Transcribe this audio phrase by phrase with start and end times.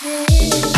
[0.00, 0.77] Yeah.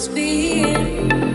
[0.00, 1.29] speed.